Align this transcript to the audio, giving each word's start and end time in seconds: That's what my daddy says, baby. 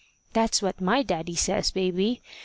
That's 0.33 0.63
what 0.63 0.81
my 0.81 1.03
daddy 1.03 1.35
says, 1.35 1.69
baby. 1.69 2.23